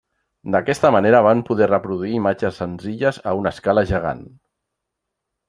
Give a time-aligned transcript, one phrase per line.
[0.53, 4.27] D’aquesta manera, van poder reproduir imatges senzilles a una escala gegant.